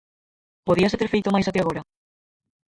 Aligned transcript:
Podíase 0.67 0.99
ter 0.99 1.11
feito 1.13 1.33
máis 1.33 1.47
até 1.47 1.59
agora? 1.61 1.81